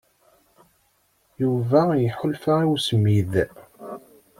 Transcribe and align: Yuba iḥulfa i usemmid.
Yuba 1.41 1.79
iḥulfa 2.07 2.53
i 2.63 2.67
usemmid. 2.73 3.33